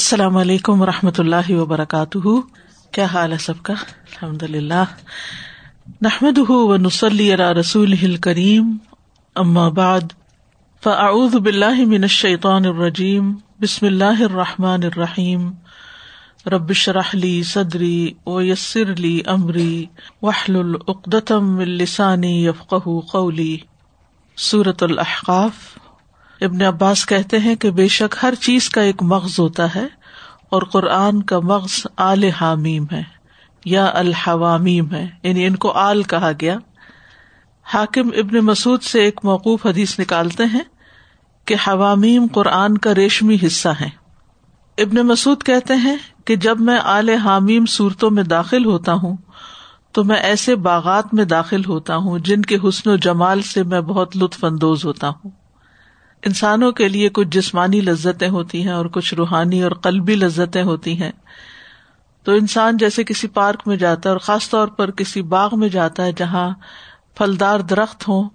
[0.00, 2.18] السلام علیکم و رحمۃ اللہ وبرکاتہ۔
[2.92, 4.84] کیا حال ہے سب کا؟ الحمد للہ
[6.02, 8.76] نحمد و نسلی رسول کریم
[9.74, 10.00] بعد،
[10.82, 15.50] فاعوذ باللہ من الشیطان الرجیم۔ بسم اللہ الرحمٰن الرحیم۔
[16.46, 19.86] ربش رحلی صدری و یسر علی عمری
[20.22, 22.74] وحل العقدم السانی یفق
[23.12, 23.56] قولی۔
[24.36, 25.79] صورت الحقاف
[26.40, 29.86] ابن عباس کہتے ہیں کہ بے شک ہر چیز کا ایک مغز ہوتا ہے
[30.50, 33.02] اور قرآن کا مغز آل حامیم ہے
[33.64, 36.58] یا الحوامیم ہے یعنی ان کو آل کہا گیا۔
[37.62, 40.64] حاکم ابن مسعد سے ایک موقوف حدیث نکالتے ہیں
[41.44, 43.88] کہ حوامیم قرآن کا ریشمی حصہ ہے
[44.78, 49.16] ابن مسعد کہتے ہیں کہ جب میں آل حامیم صورتوں میں داخل ہوتا ہوں،
[49.92, 53.80] تو میں ایسے باغات میں داخل ہوتا ہوں جن کے حسن و جمال سے میں
[53.80, 55.39] بہت لطف اندوز ہوتا ہوں۔
[56.26, 61.02] انسانوں کے لیے کچھ جسمانی لذتیں ہوتی ہیں اور کچھ روحانی اور قلبی لذتیں ہوتی
[61.02, 61.12] ہیں۔
[62.24, 65.68] تو انسان جیسے کسی پارک میں جاتا ہے اور خاص طور پر کسی باغ میں
[65.68, 66.50] جاتا ہے جہاں
[67.14, 68.28] پھلدار درخت ہوں،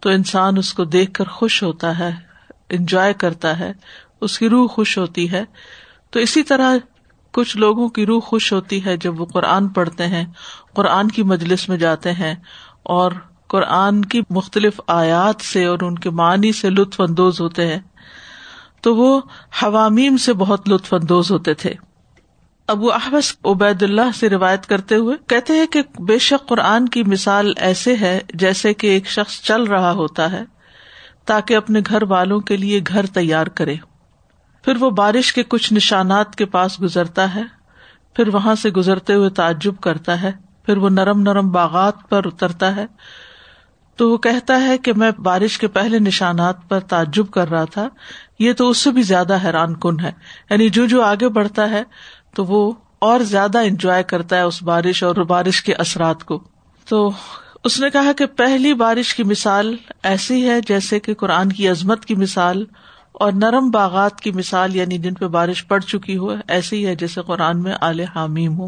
[0.00, 2.10] تو انسان اس کو دیکھ کر خوش ہوتا ہے،
[2.70, 3.72] انجوائے کرتا ہے،
[4.20, 5.44] اس کی روح خوش ہوتی ہے۔
[6.10, 6.76] تو اسی طرح
[7.32, 10.24] کچھ لوگوں کی روح خوش ہوتی ہے جب وہ قرآن پڑھتے ہیں،
[10.74, 12.34] قرآن کی مجلس میں جاتے ہیں
[12.82, 13.12] اور
[13.48, 17.80] قرآن کی مختلف آیات سے اور ان کے معنی سے لطف اندوز ہوتے ہیں۔
[18.80, 19.20] تو وہ
[19.62, 21.74] حوامیم سے بہت لطف اندوز ہوتے تھے۔
[22.68, 27.02] ابو احبس عبید اللہ سے روایت کرتے ہوئے کہتے ہیں کہ بے شک قرآن کی
[27.02, 30.42] مثال ایسے ہے جیسے کہ ایک شخص چل رہا ہوتا ہے
[31.24, 33.76] تاکہ اپنے گھر والوں کے لیے گھر تیار کرے۔
[34.64, 37.42] پھر وہ بارش کے کچھ نشانات کے پاس گزرتا ہے،
[38.14, 40.32] پھر وہاں سے گزرتے ہوئے تعجب کرتا ہے،
[40.66, 42.86] پھر وہ نرم نرم باغات پر اترتا ہے
[43.96, 47.88] تو وہ کہتا ہے کہ میں بارش کے پہلے نشانات پر تعجب کر رہا تھا۔
[48.38, 50.12] یہ تو اس سے بھی زیادہ حیران کن ہے۔
[50.50, 51.82] یعنی جو جو آگے بڑھتا ہے
[52.34, 56.42] تو وہ اور زیادہ انجوائے کرتا ہے اس بارش اور بارش کے اثرات کو۔
[56.88, 57.10] تو
[57.64, 62.04] اس نے کہا کہ پہلی بارش کی مثال ایسی ہے جیسے کہ قرآن کی عظمت
[62.04, 62.64] کی مثال
[63.12, 67.20] اور نرم باغات کی مثال یعنی جن پہ بارش پڑ چکی ہو، ایسی ہے جیسے
[67.26, 68.66] قرآن میں آل حامیم ہو۔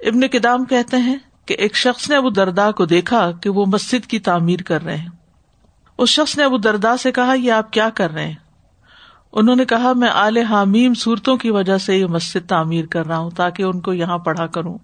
[0.00, 4.06] ابن کدام کہتے ہیں کہ ایک شخص نے ابو دردا کو دیکھا کہ وہ مسجد
[4.06, 5.08] کی تعمیر کر رہے ہیں۔
[5.98, 8.34] اس شخص نے ابو دردا سے کہا، یہ آپ کیا کر رہے ہیں؟
[9.32, 13.18] انہوں نے کہا، میں آل حامیم صورتوں کی وجہ سے یہ مسجد تعمیر کر رہا
[13.18, 14.78] ہوں تاکہ ان کو یہاں پڑھا کروں۔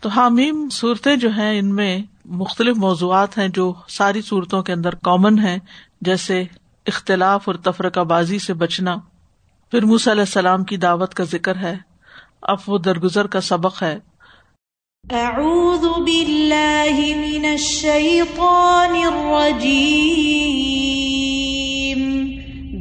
[0.00, 4.94] تو حامیم صورتیں جو ہیں، ان میں مختلف موضوعات ہیں جو ساری صورتوں کے اندر
[4.94, 5.58] کامن ہیں،
[6.00, 6.44] جیسے
[6.86, 8.96] اختلاف اور تفرقہ بازی سے بچنا۔
[9.70, 11.76] پھر موس علیہ السلام کی دعوت کا ذکر ہے۔
[12.42, 13.98] اب وہ درگزر کا سبق ہے۔
[15.04, 19.70] اعوذ باللہ من الشیطان الرجیم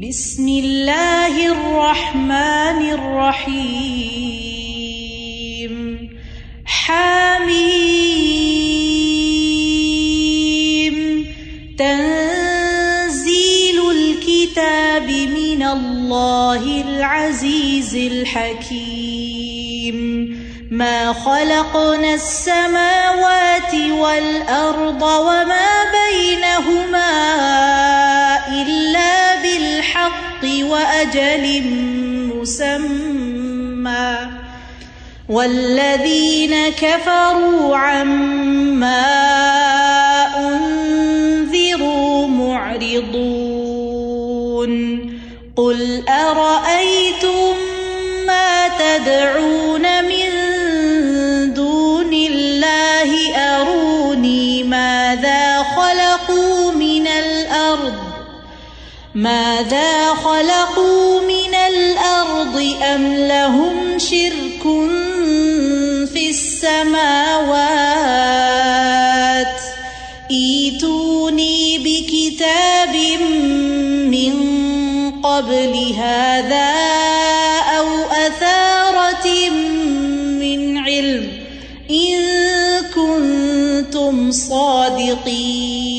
[0.01, 3.65] بسم اللہ الرحمن الرحیم
[6.75, 7.49] حامیم
[11.77, 18.88] تنزیل الكتاب من اللہ العزیز الحکیم
[20.79, 25.69] ما خلقنا السماوات والأرض وما
[25.99, 27.11] بينهما
[28.47, 31.63] إلا بالحق وأجل
[32.33, 34.17] مسمى
[35.29, 39.05] والذين كفروا عما
[40.37, 43.49] أنذروا معرضون
[45.57, 47.55] قل أرأيتم
[48.27, 50.28] ما تدعون من
[59.19, 62.55] ماذا خلقوا من الأرض
[62.95, 64.63] أم لهم شرك
[66.13, 67.59] في السماوات؟
[70.31, 72.95] ايتوني بكتاب
[74.07, 74.33] من
[75.21, 76.71] قبل هذا
[77.77, 77.87] أو
[78.27, 79.49] أثارة
[80.39, 81.27] من علم
[81.91, 82.19] إن
[82.95, 85.98] كنتم صادقين.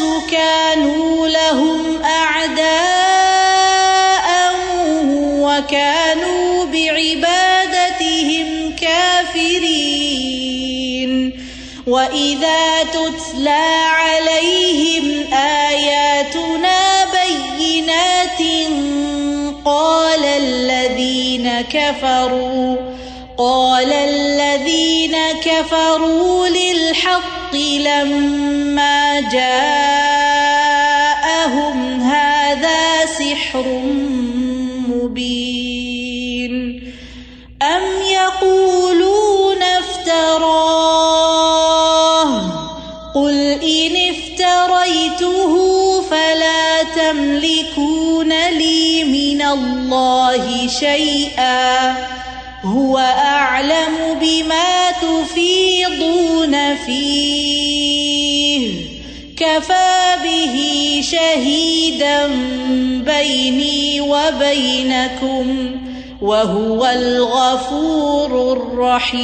[0.00, 2.68] الناس كانوا لهم أعداء
[5.16, 8.46] وكانوا بعبادتهم
[8.80, 10.08] كافرين.
[11.86, 18.40] وإذا تتلى عليهم آياتنا بينات
[19.64, 22.76] قال الذين كفروا
[23.38, 30.00] قال الذين كفروا للحق لَمَّا جَاءَهُمْ
[32.00, 33.64] هَذَا سِحْرٌ
[34.88, 36.52] مُبِينٌ
[37.62, 40.58] أَمْ يَقُولُونَ افْتَرَاهُ
[43.14, 45.52] قُلْ إِنِ افْتَرَيْتُهُ
[46.10, 52.17] فَلَا تَمْلِكُونَ لِي مِنَ اللَّهِ شَيْئًا
[52.64, 58.70] هُوَ أَعْلَمُ بِمَا تُفِيضُونَ فِيهِ.
[59.36, 60.56] كَفَى بِهِ
[61.02, 62.26] شَهِيدًا
[63.06, 65.76] بَيْنِي وَبَيْنَكُمْ
[66.22, 69.18] وَهُوَ الْغَفُورُ الرَّحِيمُ.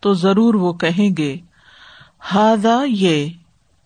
[0.00, 1.36] تو ضرور وہ کہیں گے
[2.34, 3.30] ہادا یہ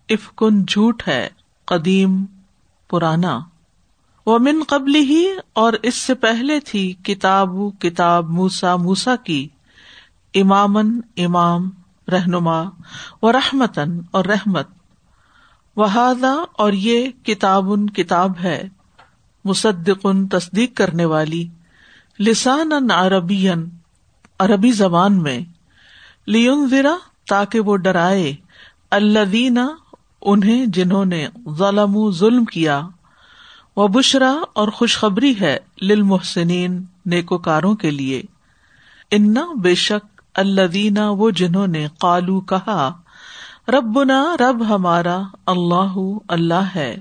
[0.09, 1.29] افکن جھوٹ ہے،
[1.65, 2.25] قدیم،
[2.89, 3.39] پرانا۔
[4.25, 7.49] وہ من قبل ہی اور اس سے پہلے تھی کتاب
[7.79, 9.47] کتاب موسا موسا کی۔
[10.33, 11.69] امامن امام،
[12.11, 12.63] رہنما
[13.21, 14.67] و رحمتن اور رحمت۔
[15.75, 18.67] وہادا اور یہ کتاب ان کتاب ہے۔
[19.49, 21.47] مصدقن تصدیق کرنے والی
[22.19, 23.47] لسان عربی
[24.39, 25.39] عربی زبان میں
[26.27, 26.95] لیون ذرا
[27.29, 28.35] تاکہ وہ ڈرائے
[28.91, 29.59] اللہ
[30.21, 32.81] انہیں جنہوں نے ظلم ظلم کیا
[33.77, 38.21] وہ بشرا اور خوشخبری ہے للمحسنین نیکوکاروں کے لیے۔
[39.11, 42.91] انا بے شک اللہ وہ جنہوں نے قالو کہا،
[43.67, 45.97] ربنا رب ہمارا اللہ
[46.27, 46.95] اللہ ہے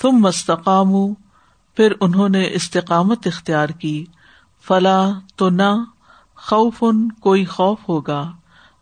[0.00, 0.94] تم مستقام
[1.78, 4.04] پھر انہوں نے استقامت اختیار کی۔
[4.66, 5.84] فلا تو نہ
[6.36, 8.32] خوف ان کوئی خوف ہوگا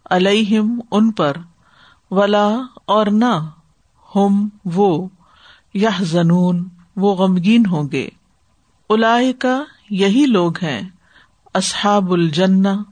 [0.04, 1.36] الہم ان پر،
[2.10, 2.48] ولا
[2.84, 3.50] اور نہ
[4.16, 5.08] ہم وہ
[5.74, 8.08] یا زنون وہ غمگین ہوں گے۔
[8.90, 10.82] الاائے کا یہی لوگ ہیں،
[11.54, 12.82] اصحاب الجنہ،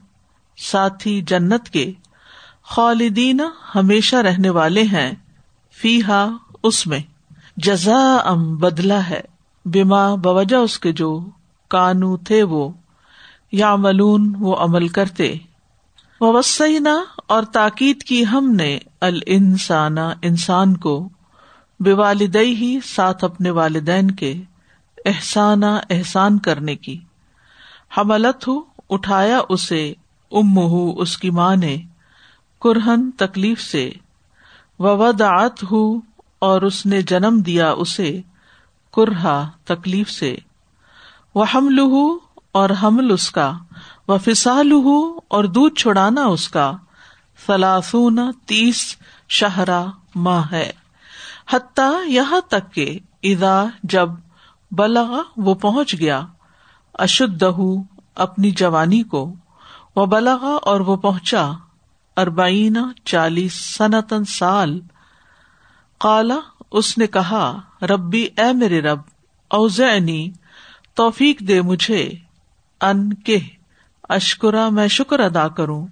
[0.57, 1.93] ساتھی جنت کے۔
[2.63, 3.41] خالدین
[3.75, 5.11] ہمیشہ رہنے والے ہیں
[5.81, 6.27] فی ہا
[6.63, 6.99] اس میں۔
[7.57, 9.34] جزا ام بدلا ہے۔
[9.65, 11.25] بیما بوجہ اس کے جو
[11.67, 12.69] کانو تھے وہ
[13.51, 15.35] یا ملون وہ عمل کرتے۔
[16.21, 21.09] وسینا اور تاکید کی ہم نے ال انسانا انسان کو
[21.79, 24.41] بے والدئی ہی ساتھ اپنے والدین کے
[25.05, 26.99] احسانہ احسان کرنے کی۔
[27.97, 29.93] حملت ہو اٹھایا اسے
[30.31, 31.77] ام ہو اس کی ماں نے
[32.61, 33.91] کرہن تکلیف سے۔
[34.79, 35.97] وودعت ہو
[36.39, 38.21] اور اس نے جنم دیا اسے۔
[38.95, 40.35] کرہا تکلیف سے۔
[41.35, 42.17] وہ حمل ہو
[42.51, 43.51] اور حمل اس کا۔
[44.07, 46.71] و فسال ہو اور دودھ چھڑانا اس کا۔
[47.45, 48.95] فلاسون تیس
[49.29, 49.85] شہرا
[50.15, 50.71] ماہ ہے۔
[51.49, 54.09] حتیٰ یہاں تک کہ ادا جب
[54.71, 56.21] بلغ وہ پہنچ گیا
[56.93, 57.43] اشد
[58.15, 59.35] اپنی جوانی کو۔
[59.95, 61.51] وہ بلغا اور وہ پہنچا۔
[62.17, 64.79] اربعین چالیس سنتن سال۔
[65.99, 66.39] کالا
[66.71, 68.99] اس نے کہا ربی، اے میرے رب،
[69.49, 70.31] اوزعنی،
[70.93, 72.09] توفیق دے مجھے۔
[72.81, 73.39] ان کے
[74.09, 75.87] اشکرا، میں شکر ادا کروں۔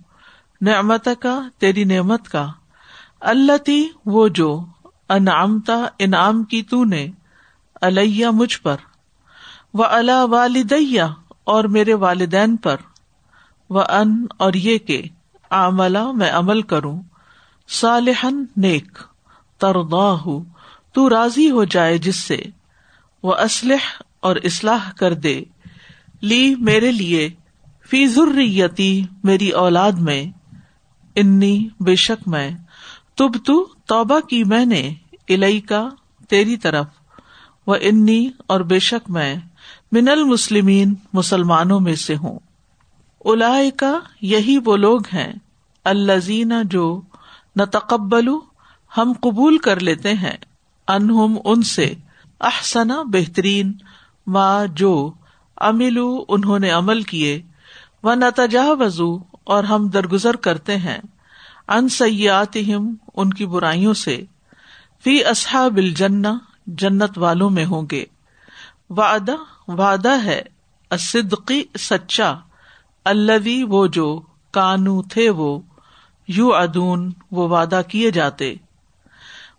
[0.62, 2.48] نعمت کا تیری نعمت کا۔
[3.20, 4.66] اللہ تی وہ جو
[5.10, 7.08] انعامتا انعام کی تو نے
[7.82, 8.76] علیہ مجھ پر۔
[9.74, 11.08] و اللہ والدیا
[11.44, 12.76] اور میرے والدین پر۔
[13.70, 15.02] و ان اور یہ کہ
[15.50, 17.02] عملہ میں عمل کروں۔
[17.70, 19.00] صالحن نیک
[19.58, 20.53] تردا ہوں
[20.94, 22.38] تو راضی ہو جائے جس سے۔
[23.24, 25.44] وہ اسلح اور اصلاح کر دے۔
[26.22, 27.30] لی میرے لیے،
[27.90, 30.26] فی ضروریتی میری اولاد میں۔
[31.16, 32.50] انی بے شک میں۔
[33.16, 34.94] تب تو توبہ کی میں نے
[35.30, 35.90] الئی کا
[36.30, 36.86] تیری طرف۔
[37.68, 39.36] وہ انی اور بے شک میں
[39.92, 42.40] من المسلمین مسلمانوں میں سے ہوں۔
[43.26, 45.34] الا کا یہی وہ لوگ ہیں
[45.84, 47.02] الزین جو
[47.56, 48.28] نہ تقبل
[48.98, 50.38] ہم قبول کر لیتے ہیں۔
[50.88, 51.94] انہم ان سے
[52.42, 53.74] احسنا بہترین
[54.28, 55.12] ماں جو
[55.58, 57.42] املو انہوں نے عمل کیے
[58.04, 60.98] و نتجا وضو اور ہم درگزر کرتے ہیں
[61.68, 62.58] ان سیات
[63.14, 64.24] ان کی برائیوں سے۔
[65.04, 66.28] فی اصحاب الجنہ
[66.68, 68.06] جنت والوں میں ہوں گے۔
[68.90, 69.36] وعدہ
[69.68, 70.42] وعدہ ہے
[71.00, 72.34] صدقی سچا
[73.06, 74.22] الوی وہ جو
[74.52, 75.60] کانو تھے وہ
[76.28, 78.56] یو ادون وہ وعدہ کیے جاتے۔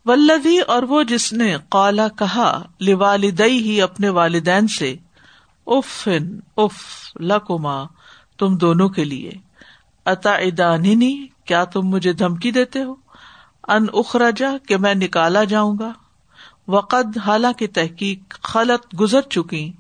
[0.07, 4.97] ولدی اور وہ جس نے قالا کہا لوالدئی ہی اپنے والدین سے
[5.67, 6.09] اف
[6.57, 6.73] اف
[7.21, 7.85] لکما،
[8.39, 9.31] تم دونوں کے لیے۔
[10.07, 12.95] اتا ادانی کیا تم مجھے دھمکی دیتے ہو؟
[13.69, 15.93] ان اخراجا کہ میں نکالا جاؤں گا۔
[16.69, 19.73] وقد، حالانکہ تحقیق خلط گزر چکی۔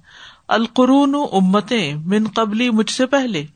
[0.49, 3.47] القرون امتیں من قبلی مجھ سے پہلے۔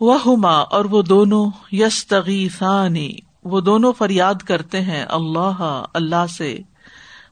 [0.00, 3.12] وہ ہما اور وہ دونوں یس تغیثانی
[3.44, 6.58] وہ دونوں فریاد کرتے ہیں اللہ اللہ سے۔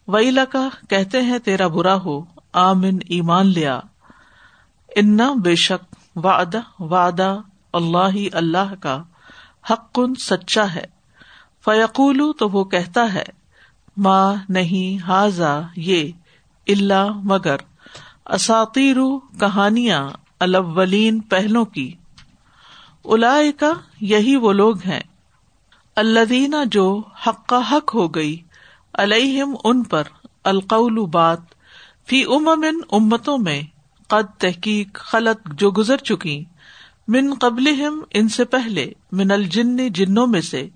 [0.09, 3.81] وئی لکا کہتے ہیں، تیرا برا ہو، آمن، ایمان لیا۔
[4.97, 7.41] انا بے شک وعدہ وعدہ
[7.73, 9.03] اللہ ہی اللہ کا
[9.71, 10.85] حق کن سچا ہے۔
[11.65, 13.25] فیقول تو وہ کہتا ہے
[13.97, 16.13] ماں نہیں حاضا یہ
[16.69, 17.57] اللہ مگر۔
[18.27, 18.97] اساتیر
[19.41, 20.09] کہانیاں
[20.41, 21.95] الاولین پہلوں کی۔
[23.05, 25.01] الا کا یہی وہ لوگ ہیں۔
[25.97, 28.43] الدینہ جو حق حق ہو گئی
[28.93, 30.03] الم ان پر
[30.45, 31.39] القول بات،
[32.09, 33.63] فی امن امتوں میں
[34.07, 36.45] قد تحقیق خلط جو گزر چکی،
[37.09, 37.69] من قبل
[38.15, 40.69] ان سے پہلے، من الجن جنوں میں سے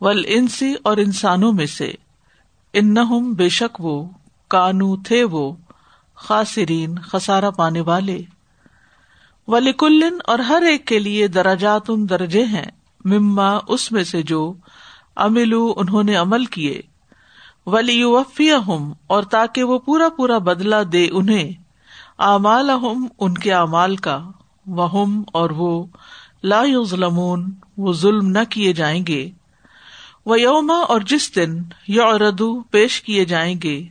[0.00, 1.92] ول انسی اور انسانوں میں سے
[2.72, 2.94] ان
[3.32, 4.08] بے شک وہ،
[4.48, 5.52] کانو تھے وہ
[6.14, 8.22] خاصرین خسارا پانے والے۔
[9.46, 12.70] ولیکلن اور ہر ایک کے لیے دراجات ان درجے ہیں۔
[13.04, 14.54] مما اس میں سے جو
[15.16, 16.80] املو انہوں نے عمل کیے۔
[17.66, 18.02] ولی
[18.66, 21.52] ہوں اور تاکہ وہ پورا پورا بدلا دے انہیں۔
[22.18, 22.70] امال
[23.18, 24.30] ان کے اعمال کا۔
[24.66, 25.86] وہ اور وہ
[26.42, 29.30] لا ظلمون وہ ظلم نہ کیے جائیں گے۔
[30.26, 33.84] وہ یوما اور جس دن یوردو پیش کیے جائیں گے۔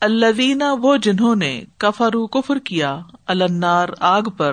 [0.00, 4.52] اللہ وہ جنہوں نے کفرو کفر کیا۔ النار، آگ پر۔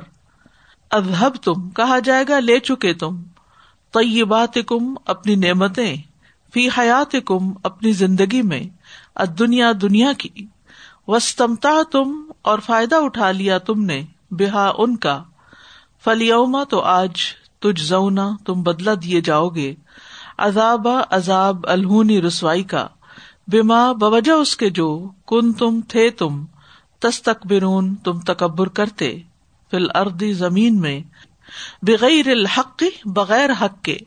[0.92, 3.24] ادب تم کہا جائے گا، لے چکے تم۔
[3.92, 5.96] طیبات کم اپنی نعمتیں،
[6.54, 8.64] فی حیات کم اپنی زندگی میں
[9.40, 10.48] دنیا دنیا کی۔
[11.08, 15.24] وسطمتا تم اور فائدہ اٹھا لیا تم نے بحا ان کا۔
[16.04, 17.12] فلیوما تو آج
[17.60, 19.76] تج زونا تم بدلا دیے جاؤ گے۔
[20.38, 22.88] عذاب عذاب، الہونی رسوائی کا۔
[23.48, 26.46] بیما بوجہ اس کے جو کن تم تھے تم۔
[27.00, 29.20] تس تستکبرون تم تکبر کرتے۔
[29.72, 31.00] فل اردی زمین میں۔
[31.82, 33.98] بغیر الحق، بغیر حق کے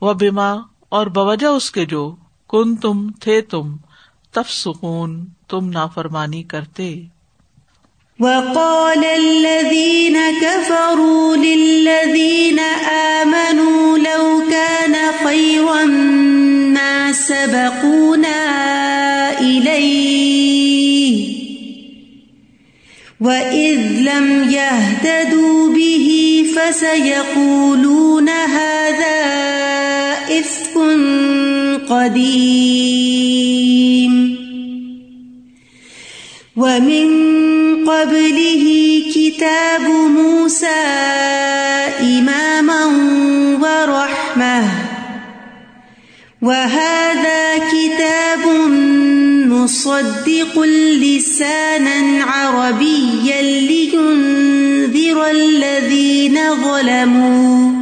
[0.00, 0.52] وہ بیما
[0.88, 2.16] اور بوجہ اس کے جو
[2.48, 3.76] کن تم تھے تم
[4.32, 7.04] تف سکون تم نافرمانی کرتے۔
[8.20, 12.58] وقال الذين كفروا للذين
[12.92, 15.84] آمنوا لو كان خيرا
[16.76, 18.38] ما سبقونا
[19.40, 21.34] إليه
[23.20, 26.23] وإذ لم يهتدوا به
[26.56, 29.24] فسيقولون هذا
[30.38, 30.74] إفك
[31.88, 32.84] قديم.
[36.56, 37.08] ومن
[37.88, 38.64] قبله
[39.14, 40.84] كتاب موسى
[42.00, 42.84] إماما
[43.60, 44.64] ورحمة.
[46.42, 48.46] وهذا كتاب
[49.48, 50.60] مصدق
[51.00, 54.43] لسانا عربيا لينذر
[55.04, 57.72] لينذر الذين ظلموا،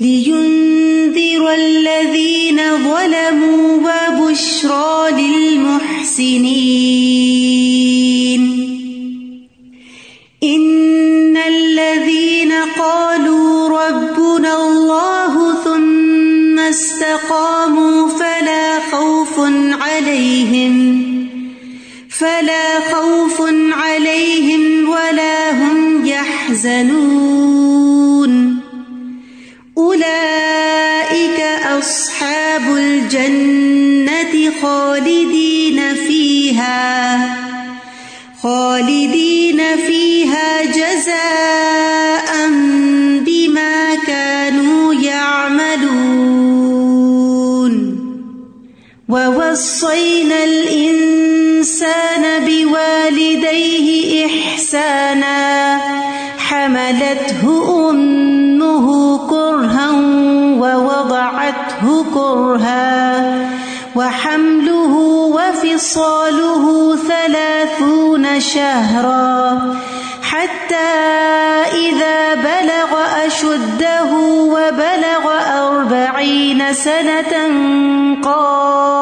[0.00, 6.42] لينذر الذين ظلموا وبشرى للمحسنين.
[10.42, 19.40] إن الذين قالوا ربنا الله ثم استقاموا فلا خوف
[19.80, 20.74] عليهم،
[22.10, 23.40] فلا خوف
[23.72, 24.71] عليهم
[26.64, 27.61] يحزنون
[61.82, 63.48] ووضعته كرها
[63.96, 64.94] وحمله
[65.36, 69.74] وفصاله ثلاثون شهرا
[70.22, 70.92] حتى
[71.74, 72.90] إذا بلغ
[73.26, 74.10] أشده
[74.54, 75.24] وبلغ
[75.58, 77.34] أربعين سنة
[78.24, 79.01] قال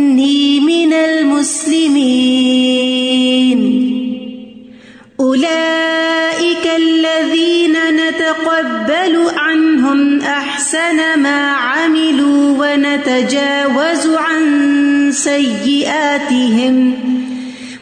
[10.81, 16.93] أحسن ما عملوا ونتجاوز عن سيئاتهم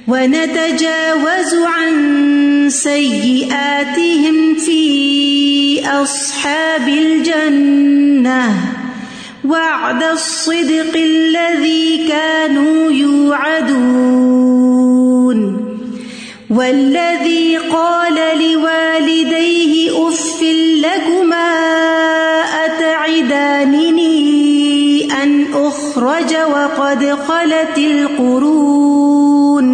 [0.07, 8.55] ونتجاوز عن سيئاتهم في أصحاب الجنة
[9.45, 14.39] وعد الصدق الذي كانوا يوعدون
[16.49, 20.41] والذي قال لوالديه أف
[20.83, 21.48] لكما
[25.99, 29.67] أخرج وقد خلت القرون.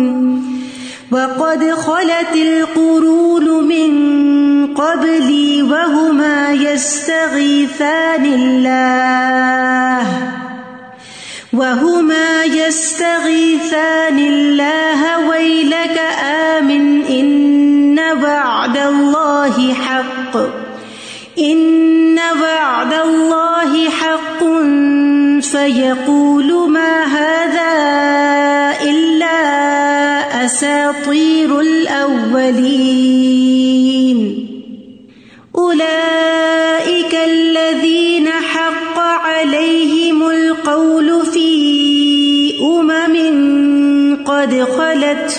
[1.12, 3.94] وقد خلت القرون من
[4.74, 10.08] قبلي وهما يستغيثان الله.
[11.54, 15.14] وهما يستغيثان الله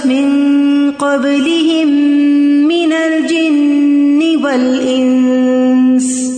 [0.09, 0.27] من
[0.93, 1.89] قبلهم
[2.69, 6.33] من الجن والإنس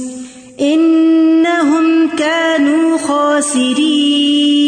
[0.61, 4.59] إنهم كانوا خاسرين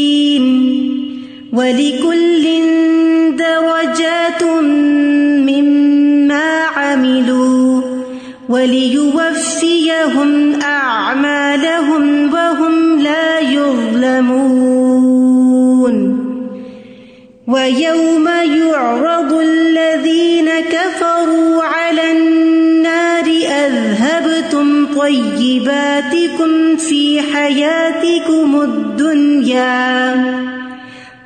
[1.52, 2.44] ولكل
[3.36, 4.42] درجات
[5.48, 7.82] مما عملوا
[8.48, 10.30] وليوفيهم
[10.62, 14.80] أعمالهم وهم لا يظلمون
[17.46, 18.28] ويوم
[18.80, 23.26] يعرض الذين كفروا على النار
[23.64, 30.14] أذهبتم طيباتكم في حياتكم الدنيا.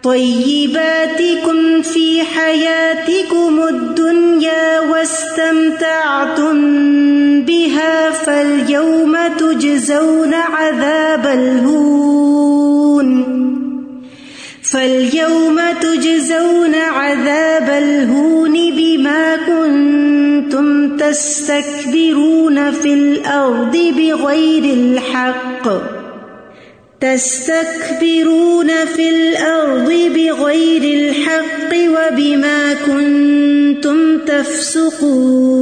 [0.02, 6.56] طيباتكم في حياتكم الدنيا واستمتعتم
[7.42, 12.23] بها فاليوم تجزون عذاب الهون.
[14.74, 25.68] فاليوم تجزون عذاب الهون بما كنتم تستكبرون في الأرض بغير الحق
[27.00, 35.54] تستكبرون في الأرض بغير الحق وبما كنتم تفسقون